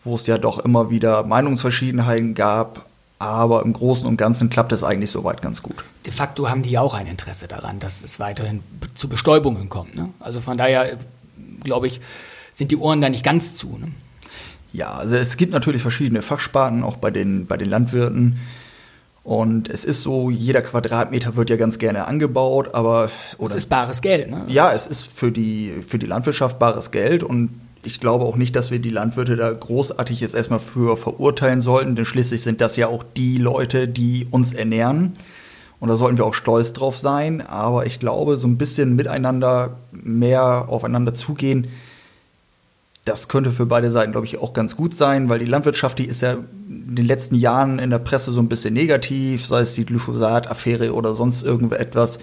[0.04, 2.86] wo es ja doch immer wieder Meinungsverschiedenheiten gab.
[3.22, 5.84] Aber im Großen und Ganzen klappt es eigentlich soweit ganz gut.
[6.06, 8.64] De facto haben die ja auch ein Interesse daran, dass es weiterhin
[8.96, 9.96] zu Bestäubungen kommt.
[9.96, 10.12] Ne?
[10.22, 10.98] Also von daher, äh,
[11.62, 12.00] glaube ich,
[12.54, 13.78] sind die Ohren da nicht ganz zu.
[13.78, 13.92] Ne?
[14.72, 18.40] Ja, also es gibt natürlich verschiedene Fachsparten, auch bei den, bei den Landwirten.
[19.24, 24.02] Und es ist so, jeder Quadratmeter wird ja ganz gerne angebaut, aber oder ist bares
[24.02, 24.30] Geld.
[24.30, 24.46] Ne?
[24.48, 27.50] ja, es ist für die, für die Landwirtschaft bares Geld und
[27.84, 31.96] ich glaube auch nicht, dass wir die Landwirte da großartig jetzt erstmal für verurteilen sollten,
[31.96, 35.14] denn schließlich sind das ja auch die Leute, die uns ernähren.
[35.80, 37.42] Und da sollten wir auch stolz drauf sein.
[37.42, 41.68] Aber ich glaube, so ein bisschen miteinander mehr aufeinander zugehen,
[43.06, 46.06] das könnte für beide Seiten, glaube ich, auch ganz gut sein, weil die Landwirtschaft, die
[46.06, 49.74] ist ja in den letzten Jahren in der Presse so ein bisschen negativ, sei es
[49.74, 52.20] die Glyphosat-Affäre oder sonst irgendetwas.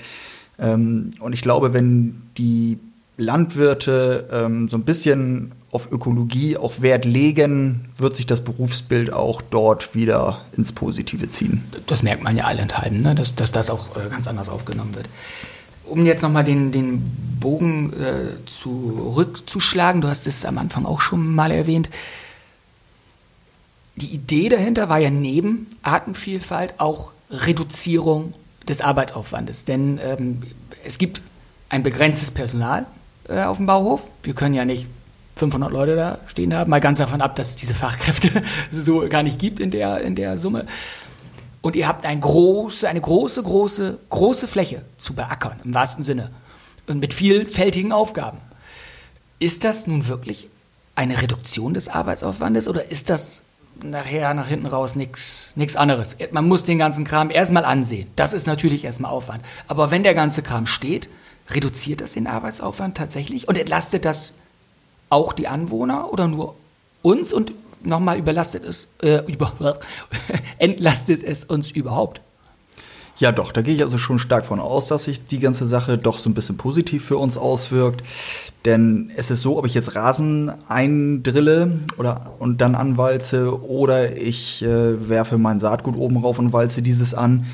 [0.59, 2.79] Ähm, und ich glaube, wenn die
[3.17, 9.43] Landwirte ähm, so ein bisschen auf Ökologie auch Wert legen, wird sich das Berufsbild auch
[9.43, 11.65] dort wieder ins Positive ziehen.
[11.87, 13.15] Das merkt man ja allenthalben, ne?
[13.15, 15.09] dass, dass das auch äh, ganz anders aufgenommen wird.
[15.85, 17.03] Um jetzt nochmal den, den
[17.41, 21.91] Bogen äh, zurückzuschlagen, du hast es am Anfang auch schon mal erwähnt.
[23.97, 28.33] Die Idee dahinter war ja neben Artenvielfalt auch Reduzierung
[28.69, 29.65] des Arbeitsaufwandes.
[29.65, 30.43] Denn ähm,
[30.85, 31.23] es gibt
[31.69, 32.87] ein begrenztes Personal
[33.29, 34.03] äh, auf dem Bauhof.
[34.23, 34.87] Wir können ja nicht
[35.37, 39.23] 500 Leute da stehen haben, mal ganz davon ab, dass es diese Fachkräfte so gar
[39.23, 40.67] nicht gibt in der, in der Summe.
[41.61, 46.31] Und ihr habt eine große, eine große, große, große Fläche zu beackern, im wahrsten Sinne.
[46.87, 48.39] Und mit vielfältigen Aufgaben.
[49.39, 50.49] Ist das nun wirklich
[50.95, 53.43] eine Reduktion des Arbeitsaufwandes oder ist das
[53.83, 56.17] nachher nach hinten raus nichts nix anderes?
[56.33, 58.11] Man muss den ganzen Kram erstmal ansehen.
[58.17, 59.45] Das ist natürlich erstmal Aufwand.
[59.69, 61.09] Aber wenn der ganze Kram steht,
[61.51, 64.33] reduziert das den Arbeitsaufwand tatsächlich und entlastet das
[65.11, 66.57] auch die Anwohner oder nur
[67.03, 69.79] uns und nochmal überlastet es, äh, über,
[70.59, 72.21] entlastet es uns überhaupt?
[73.19, 75.97] Ja, doch, da gehe ich also schon stark von aus, dass sich die ganze Sache
[75.97, 78.03] doch so ein bisschen positiv für uns auswirkt.
[78.67, 84.63] Denn es ist so, ob ich jetzt Rasen eindrille oder und dann anwalze oder ich
[84.63, 87.47] äh, werfe mein Saatgut oben rauf und walze dieses an.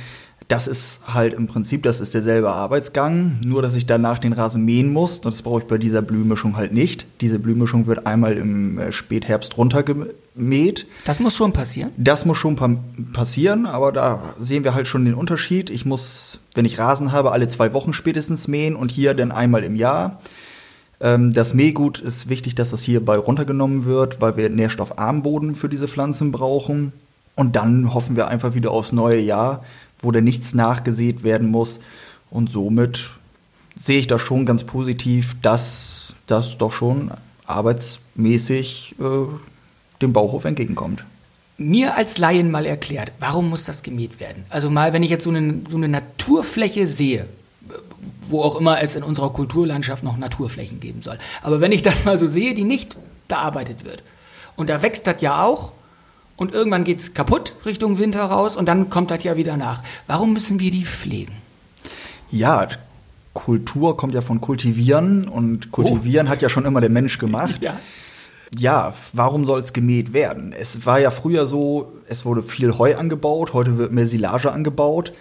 [0.52, 4.66] Das ist halt im Prinzip, das ist derselbe Arbeitsgang, nur dass ich danach den Rasen
[4.66, 5.22] mähen muss.
[5.22, 7.06] Das brauche ich bei dieser Blühmischung halt nicht.
[7.22, 10.86] Diese Blühmischung wird einmal im äh, Spätherbst runtergemäht.
[11.06, 11.90] Das muss schon passieren.
[11.96, 12.68] Das muss schon pa
[13.14, 15.70] passieren, aber da sehen wir halt schon den Unterschied.
[15.70, 19.64] Ich muss, wenn ich Rasen habe, alle zwei Wochen spätestens mähen und hier dann einmal
[19.64, 20.20] im Jahr.
[21.00, 25.70] Ähm, das Mähgut ist wichtig, dass das hierbei runtergenommen wird, weil wir nährstoffarmen Boden für
[25.70, 26.92] diese Pflanzen brauchen.
[27.34, 29.64] Und dann hoffen wir einfach wieder aufs neue Jahr,
[30.02, 31.78] wo dann nichts nachgesät werden muss.
[32.30, 33.10] Und somit
[33.76, 37.12] sehe ich das schon ganz positiv, dass das doch schon
[37.46, 39.04] arbeitsmäßig äh,
[40.00, 41.04] dem Bauhof entgegenkommt.
[41.58, 44.44] Mir als Laien mal erklärt, warum muss das gemäht werden?
[44.50, 47.26] Also mal, wenn ich jetzt so eine, so eine Naturfläche sehe,
[48.28, 51.18] wo auch immer es in unserer Kulturlandschaft noch Naturflächen geben soll.
[51.42, 52.96] Aber wenn ich das mal so sehe, die nicht
[53.28, 54.02] bearbeitet wird.
[54.56, 55.72] Und da wächst das ja auch
[56.36, 59.82] und irgendwann geht es kaputt Richtung Winter raus und dann kommt das ja wieder nach.
[60.06, 61.34] Warum müssen wir die pflegen?
[62.30, 62.68] Ja,
[63.34, 67.60] Kultur kommt ja von kultivieren und kultivieren hat ja schon immer der Mensch gemacht.
[67.62, 67.78] Ja.
[68.58, 70.52] Ja, warum soll es gemäht werden?
[70.52, 75.14] Es war ja früher so, es wurde viel Heu angebaut, heute wird mehr Silage angebaut.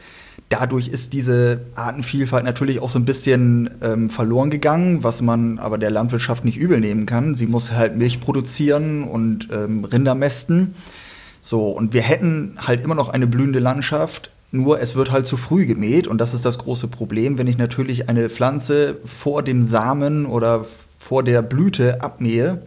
[0.51, 5.77] Dadurch ist diese Artenvielfalt natürlich auch so ein bisschen ähm, verloren gegangen, was man aber
[5.77, 7.35] der Landwirtschaft nicht übel nehmen kann.
[7.35, 10.75] Sie muss halt Milch produzieren und ähm, Rinder mästen.
[11.41, 15.37] So, und wir hätten halt immer noch eine blühende Landschaft, nur es wird halt zu
[15.37, 19.65] früh gemäht und das ist das große Problem, wenn ich natürlich eine Pflanze vor dem
[19.65, 20.65] Samen oder
[20.97, 22.63] vor der Blüte abmähe,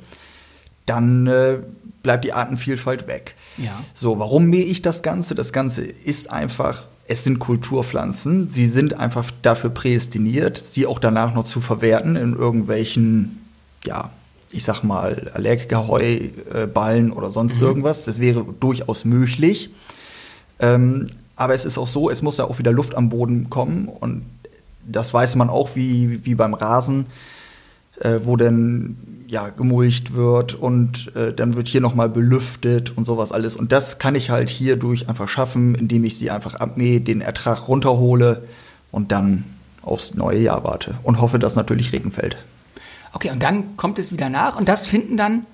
[0.87, 1.59] dann äh,
[2.03, 3.35] bleibt die Artenvielfalt weg.
[3.59, 3.79] Ja.
[3.93, 5.35] So, warum mähe ich das Ganze?
[5.35, 11.35] Das Ganze ist einfach, es sind Kulturpflanzen, sie sind einfach dafür prädestiniert, sie auch danach
[11.35, 13.43] noch zu verwerten in irgendwelchen,
[13.85, 14.11] ja,
[14.51, 18.05] ich sag mal, Allergikerheu, äh, Ballen oder sonst irgendwas.
[18.05, 19.71] Das wäre durchaus möglich.
[20.61, 23.89] Ähm, aber es ist auch so, es muss da auch wieder Luft am Boden kommen
[23.89, 24.23] und
[24.87, 27.07] das weiß man auch wie, wie beim Rasen,
[28.01, 33.33] äh, wo dann ja gemulcht wird und äh, dann wird hier nochmal belüftet und sowas
[33.33, 33.57] alles.
[33.57, 37.69] Und das kann ich halt hierdurch einfach schaffen, indem ich sie einfach abmähe, den Ertrag
[37.69, 38.45] runterhole
[38.91, 39.45] und dann
[39.83, 42.37] aufs neue Jahr warte und hoffe, dass natürlich Regen fällt.
[43.13, 45.47] Okay, und dann kommt es wieder nach und das finden dann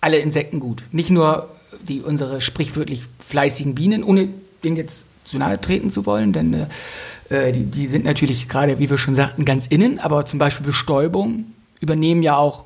[0.00, 0.82] alle Insekten gut.
[0.92, 1.48] Nicht nur
[1.88, 4.28] die unsere sprichwörtlich fleißigen Bienen, ohne
[4.64, 6.66] denen jetzt zu nahe treten zu wollen, denn äh,
[7.28, 10.66] äh, die, die sind natürlich gerade, wie wir schon sagten, ganz innen, aber zum Beispiel
[10.66, 11.46] Bestäubung
[11.80, 12.64] übernehmen ja auch,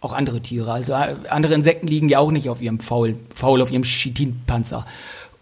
[0.00, 0.72] auch andere Tiere.
[0.72, 4.86] Also äh, andere Insekten liegen ja auch nicht auf ihrem Faul, Faul auf ihrem Chitinpanzer.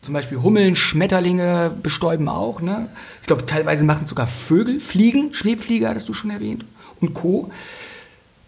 [0.03, 2.61] Zum Beispiel Hummeln, Schmetterlinge bestäuben auch.
[2.61, 2.89] Ne?
[3.21, 6.65] Ich glaube, teilweise machen sogar Vögel, Fliegen, Schwebflieger, hattest du schon erwähnt,
[7.01, 7.51] und Co.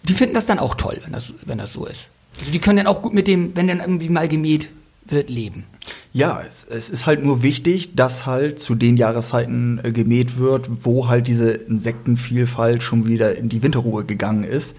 [0.05, 2.09] Die finden das dann auch toll, wenn das, wenn das so ist.
[2.39, 4.71] Also die können dann auch gut mit dem, wenn dann irgendwie mal gemäht
[5.07, 5.65] wird, leben.
[6.13, 10.85] Ja, es, es ist halt nur wichtig, dass halt zu den Jahreszeiten äh, gemäht wird,
[10.85, 14.77] wo halt diese Insektenvielfalt schon wieder in die Winterruhe gegangen ist.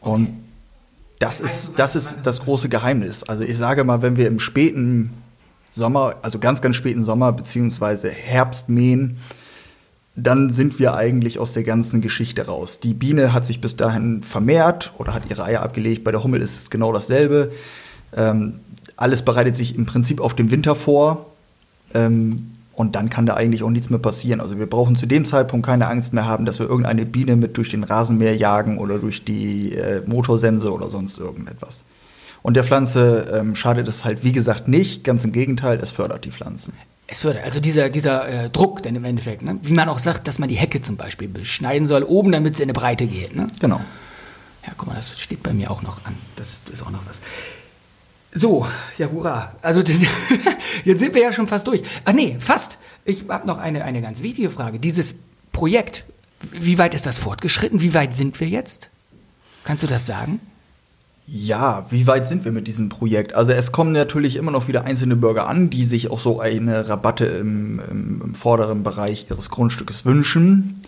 [0.00, 0.30] Und
[1.20, 3.22] das ist, das ist das große Geheimnis.
[3.22, 5.12] Also ich sage mal, wenn wir im späten
[5.72, 9.18] Sommer, also ganz, ganz späten Sommer beziehungsweise Herbst mähen,
[10.16, 12.80] dann sind wir eigentlich aus der ganzen Geschichte raus.
[12.80, 16.04] Die Biene hat sich bis dahin vermehrt oder hat ihre Eier abgelegt.
[16.04, 17.52] Bei der Hummel ist es genau dasselbe.
[18.16, 18.60] Ähm,
[18.96, 21.26] alles bereitet sich im Prinzip auf den Winter vor.
[21.94, 24.40] Ähm, und dann kann da eigentlich auch nichts mehr passieren.
[24.40, 27.56] Also wir brauchen zu dem Zeitpunkt keine Angst mehr haben, dass wir irgendeine Biene mit
[27.56, 31.84] durch den Rasenmäher jagen oder durch die äh, Motorsense oder sonst irgendetwas.
[32.42, 35.04] Und der Pflanze ähm, schadet es halt, wie gesagt, nicht.
[35.04, 36.74] Ganz im Gegenteil, es fördert die Pflanzen.
[37.06, 39.58] Es fördert, also dieser, dieser äh, Druck dann im Endeffekt, ne?
[39.62, 42.62] wie man auch sagt, dass man die Hecke zum Beispiel beschneiden soll, oben, damit sie
[42.62, 43.34] in eine Breite geht.
[43.34, 43.46] Ne?
[43.58, 43.80] Genau.
[44.66, 46.14] Ja, guck mal, das steht bei mir auch noch an.
[46.36, 47.20] Das ist auch noch was.
[48.38, 48.66] So,
[48.98, 49.52] ja, hurra.
[49.62, 49.80] Also
[50.84, 51.82] jetzt sind wir ja schon fast durch.
[52.04, 52.76] Ach nee, fast.
[53.06, 54.78] Ich habe noch eine, eine ganz wichtige Frage.
[54.78, 55.14] Dieses
[55.52, 56.04] Projekt,
[56.52, 57.80] wie weit ist das fortgeschritten?
[57.80, 58.90] Wie weit sind wir jetzt?
[59.64, 60.40] Kannst du das sagen?
[61.26, 63.34] Ja, wie weit sind wir mit diesem Projekt?
[63.34, 66.90] Also es kommen natürlich immer noch wieder einzelne Bürger an, die sich auch so eine
[66.90, 70.78] Rabatte im, im, im vorderen Bereich ihres Grundstückes wünschen.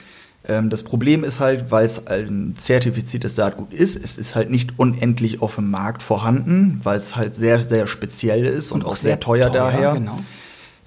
[0.49, 4.79] Ähm, das Problem ist halt, weil es ein zertifiziertes Saatgut ist, es ist halt nicht
[4.79, 8.97] unendlich auf dem Markt vorhanden, weil es halt sehr, sehr speziell ist und, und auch
[8.97, 9.93] sehr, teuer, teuer, daher.
[9.93, 10.19] Genau.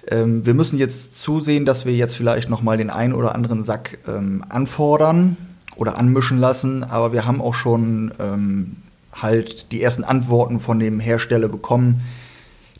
[0.08, 3.98] Ähm, wir müssen jetzt zusehen, dass wir jetzt vielleicht nochmal den einen oder anderen Sack
[4.08, 5.36] ähm, anfordern
[5.76, 8.76] oder anmischen lassen, aber wir haben auch schon ähm,
[9.12, 12.02] halt die ersten Antworten von dem Hersteller bekommen,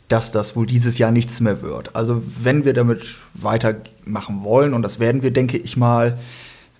[0.09, 1.95] dass das wohl dieses Jahr nichts mehr wird.
[1.95, 6.19] Also wenn wir damit weitermachen wollen, und das werden wir, denke ich mal,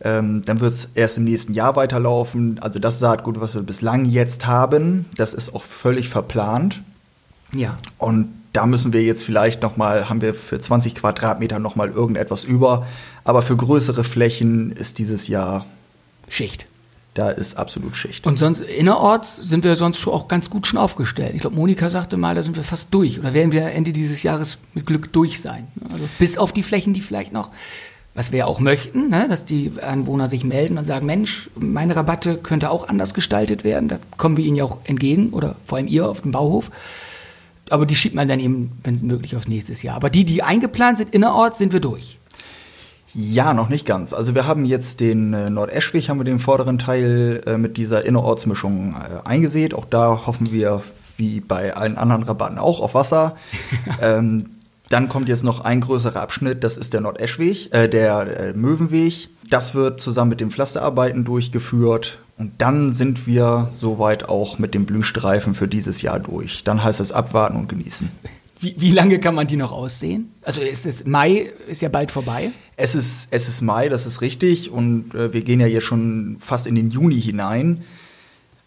[0.04, 2.60] ähm, dann wird es erst im nächsten Jahr weiterlaufen.
[2.60, 6.82] Also das Saatgut, was wir bislang jetzt haben, das ist auch völlig verplant.
[7.54, 7.76] Ja.
[7.98, 11.89] Und da müssen wir jetzt vielleicht noch mal, haben wir für 20 Quadratmeter noch mal
[11.89, 12.86] irgendetwas über.
[13.24, 15.66] Aber für größere Flächen ist dieses Jahr
[16.30, 16.68] Schicht
[17.13, 18.26] da ist absolut Schicht.
[18.26, 21.32] Und sonst innerorts sind wir sonst schon auch ganz gut schon aufgestellt.
[21.36, 24.24] Ich glaube, Monika sagte mal, da sind wir fast durch oder werden wir Ende dieses
[24.24, 25.68] Jahres mit Glück durch sein.
[25.92, 27.52] Also bis auf die Flächen, die vielleicht noch,
[28.15, 31.95] was wir ja auch möchten, ne, dass die Anwohner sich melden und sagen, Mensch, meine
[31.95, 33.89] Rabatte könnte auch anders gestaltet werden.
[33.89, 36.69] Da kommen wir ihnen ja auch entgegen oder vor allem ihr auf dem Bauhof.
[37.69, 39.95] Aber die schiebt man dann eben, wenn möglich, aufs nächste Jahr.
[39.95, 42.19] Aber die, die eingeplant sind innerorts, sind wir durch.
[43.15, 44.12] Ja, noch nicht ganz.
[44.13, 48.06] Also wir haben jetzt den äh, Nordeschwig, haben wir den vorderen Teil äh, mit dieser
[48.06, 49.73] Innerortsmischung äh, eingesät.
[49.73, 50.84] Auch da hoffen wir,
[51.17, 53.36] wie bei allen anderen Rabatten, auch auf Wasser.
[54.02, 54.49] ähm,
[54.89, 59.30] dann kommt jetzt noch ein größerer Abschnitt, das ist der Nordeschweg, äh, der äh, Möwenweg.
[59.50, 62.19] Das wird zusammen mit den Pflasterarbeiten durchgeführt.
[62.38, 66.63] Und dann sind wir soweit auch mit dem Blühstreifen für dieses Jahr durch.
[66.63, 68.10] Dann heißt es abwarten und genießen.
[68.60, 70.32] Wie, wie lange kann man die noch aussehen?
[70.41, 72.52] Also ist es Mai ist ja bald vorbei.
[72.78, 74.72] Es ist, es ist Mai, das ist richtig.
[74.72, 77.84] Und äh, wir gehen ja jetzt schon fast in den Juni hinein.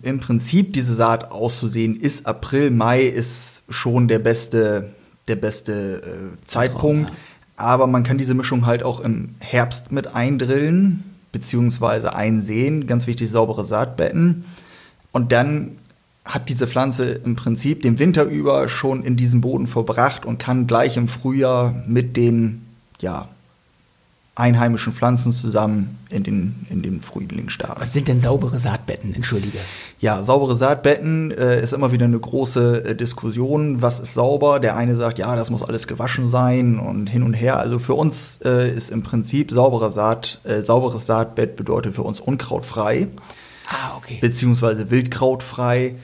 [0.02, 4.94] Im Prinzip diese Saat auszusehen ist April, Mai ist schon der beste,
[5.28, 7.10] der beste äh, Zeitpunkt.
[7.10, 7.16] Ja.
[7.56, 12.86] Aber man kann diese Mischung halt auch im Herbst mit eindrillen, beziehungsweise einsehen.
[12.86, 14.44] Ganz wichtig, saubere Saatbetten.
[15.12, 15.78] Und dann
[16.24, 20.66] hat diese Pflanze im Prinzip den Winter über schon in diesem Boden verbracht und kann
[20.66, 22.66] gleich im Frühjahr mit den
[23.00, 23.28] ja,
[24.36, 27.80] einheimischen Pflanzen zusammen in den, in den Frühling starten.
[27.80, 29.14] Was sind denn saubere Saatbetten?
[29.14, 29.58] Entschuldige.
[29.98, 33.80] Ja, saubere Saatbetten äh, ist immer wieder eine große äh, Diskussion.
[33.80, 34.60] Was ist sauber?
[34.60, 37.58] Der eine sagt, ja, das muss alles gewaschen sein und hin und her.
[37.58, 42.20] Also für uns äh, ist im Prinzip saubere Saat, äh, sauberes Saatbett bedeutet für uns
[42.20, 43.08] unkrautfrei.
[43.68, 44.18] Ah, okay.
[44.20, 45.96] Beziehungsweise wildkrautfrei.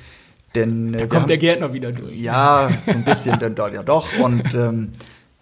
[0.55, 2.15] Denn, da kommt haben, der Gärtner wieder durch.
[2.15, 4.07] Ja, so ein bisschen dann dort ja doch.
[4.19, 4.93] Und ähm,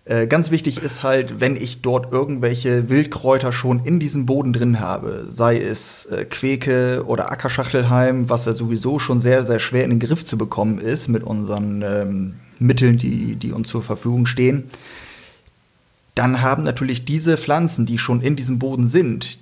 [0.04, 4.80] Äh, ganz wichtig ist halt, wenn ich dort irgendwelche Wildkräuter schon in diesem Boden drin
[4.80, 9.90] habe, sei es äh, Queke oder Ackerschachtelheim, was ja sowieso schon sehr, sehr schwer in
[9.90, 14.64] den Griff zu bekommen ist mit unseren ähm, Mitteln, die, die uns zur Verfügung stehen,
[16.14, 19.38] dann haben natürlich diese Pflanzen, die schon in diesem Boden sind,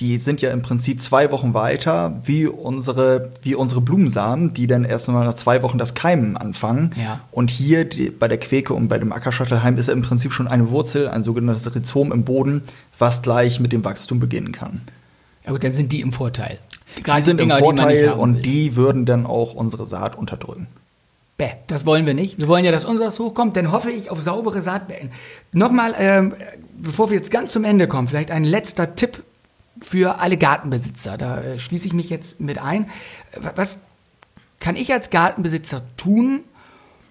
[0.00, 4.84] die sind ja im Prinzip zwei Wochen weiter wie unsere, wie unsere Blumensamen, die dann
[4.84, 6.94] erst mal nach zwei Wochen das Keimen anfangen.
[7.02, 7.20] Ja.
[7.30, 10.48] Und hier die, bei der Queke und bei dem Ackerschattelheim ist ja im Prinzip schon
[10.48, 12.62] eine Wurzel, ein sogenanntes Rhizom im Boden,
[12.98, 14.82] was gleich mit dem Wachstum beginnen kann.
[15.46, 16.58] Ja gut, dann sind die im Vorteil.
[16.98, 20.66] die sind Dinger, im Vorteil und die würden dann auch unsere Saat unterdrücken.
[21.38, 22.40] Bäh, das wollen wir nicht.
[22.40, 25.10] Wir wollen ja, dass unseres hochkommt, denn hoffe ich auf saubere Saatbäen.
[25.52, 26.34] Nochmal, ähm,
[26.76, 29.22] bevor wir jetzt ganz zum Ende kommen, vielleicht ein letzter Tipp
[29.80, 31.18] für alle Gartenbesitzer.
[31.18, 32.88] Da äh, schließe ich mich jetzt mit ein.
[33.54, 33.80] Was
[34.60, 36.40] kann ich als Gartenbesitzer tun,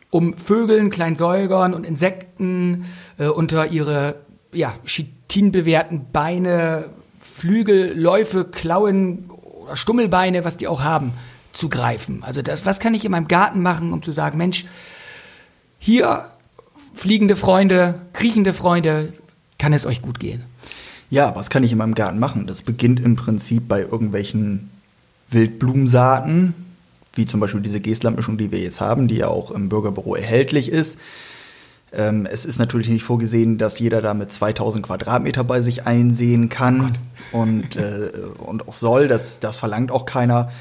[0.10, 2.86] um Vögeln, Kleinsäugern und Insekten
[3.17, 4.15] äh, unter ihre
[4.54, 11.12] ja, chitinbewehrten Beine, Flügel, Läufe, Klauen oder Stummelbeine, was die auch haben,
[11.51, 12.23] zu greifen?
[12.23, 14.65] Also das, was kann ich in meinem Garten machen, um zu sagen, Mensch,
[15.80, 16.25] hier
[16.93, 19.13] fliegende Freunde, kriechende Freunde,
[19.58, 20.43] kann es euch gut gehen?
[21.15, 22.45] Ja, was kann ich in meinem Garten machen?
[22.45, 24.69] Das beginnt im Prinzip bei irgendwelchen
[25.30, 26.54] Wildblumensaaten,
[27.13, 30.67] wie zum Beispiel diese Geestlandmischung, die wir jetzt haben, die ja auch im Bürgerbüro erhältlich
[30.67, 30.99] ist.
[31.93, 36.49] Ähm, es ist natürlich nicht vorgesehen, dass jeder da mit 2000 Quadratmeter bei sich einsehen
[36.49, 36.97] kann
[37.32, 39.08] und, äh, und auch soll.
[39.08, 40.51] Das, das verlangt auch keiner.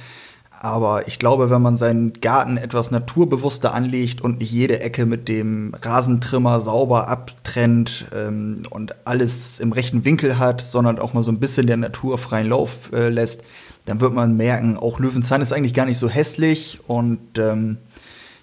[0.64, 5.28] Aber ich glaube, wenn man seinen Garten etwas naturbewusster anlegt und nicht jede Ecke mit
[5.28, 11.30] dem Rasentrimmer sauber abtrennt ähm, und alles im rechten Winkel hat, sondern auch mal so
[11.30, 13.42] ein bisschen der Natur freien Lauf äh, lässt,
[13.84, 17.76] dann wird man merken, auch Löwenzahn ist eigentlich gar nicht so hässlich und ähm,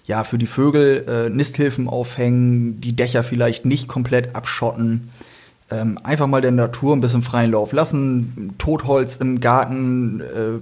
[0.06, 5.08] ja, für die Vögel äh, Nisthilfen aufhängen, die Dächer vielleicht nicht komplett abschotten.
[5.72, 10.60] Ähm, einfach mal der Natur ein bisschen freien Lauf lassen, Totholz im Garten äh,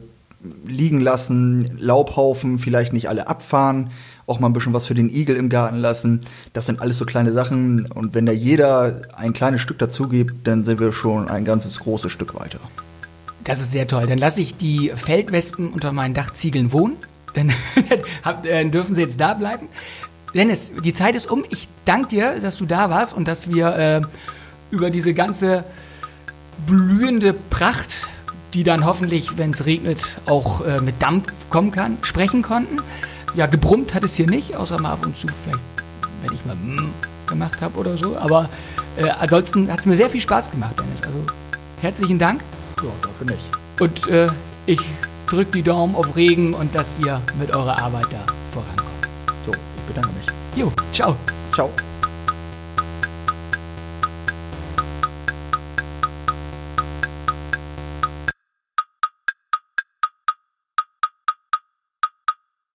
[0.65, 3.91] liegen lassen, Laubhaufen vielleicht nicht alle abfahren,
[4.27, 6.21] auch mal ein bisschen was für den Igel im Garten lassen.
[6.53, 7.87] Das sind alles so kleine Sachen.
[7.87, 11.81] Und wenn da jeder ein kleines Stück dazu gibt, dann sind wir schon ein ganzes
[11.81, 12.61] großes Stück weiter.
[13.45, 14.07] Das ist sehr toll.
[14.07, 16.97] Dann lasse ich die Feldwespen unter meinen Dachziegeln wohnen.
[17.35, 17.53] Dann
[18.45, 19.69] äh, dürfen sie jetzt da bleiben.
[20.35, 21.45] Dennis, die Zeit ist um.
[21.51, 24.01] Ich danke dir, dass du da warst und dass wir äh,
[24.71, 25.65] über diese ganze
[26.67, 28.09] blühende Pracht
[28.55, 32.79] die dann hoffentlich, wenn es regnet, auch äh, mit Dampf kommen kann, sprechen konnten.
[33.35, 35.65] Ja, gebrummt hat es hier nicht, außer mal ab und zu vielleicht,
[36.23, 36.93] wenn ich mal mm
[37.31, 38.19] gemacht habe oder so.
[38.19, 38.51] Aber
[38.99, 41.01] äh, ansonsten hat es mir sehr viel Spaß gemacht, Dennis.
[41.03, 41.19] Also
[41.81, 42.43] herzlichen Dank.
[42.83, 43.45] Ja, dafür nicht.
[43.81, 44.29] Und äh,
[44.67, 44.81] ich
[45.27, 49.09] drücke die Daumen auf Regen und dass ihr mit eurer Arbeit da vorankommt.
[49.47, 50.27] So, ich bedanke mich.
[50.57, 51.17] Jo, ciao.
[51.53, 51.71] Ciao.